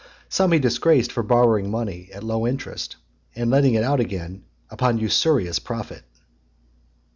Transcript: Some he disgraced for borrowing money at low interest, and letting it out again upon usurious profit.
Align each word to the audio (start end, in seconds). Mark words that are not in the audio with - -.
Some 0.29 0.51
he 0.51 0.57
disgraced 0.57 1.11
for 1.11 1.21
borrowing 1.21 1.69
money 1.69 2.09
at 2.11 2.23
low 2.23 2.47
interest, 2.47 2.95
and 3.35 3.51
letting 3.51 3.75
it 3.75 3.83
out 3.83 3.99
again 3.99 4.45
upon 4.71 4.97
usurious 4.97 5.59
profit. 5.59 6.01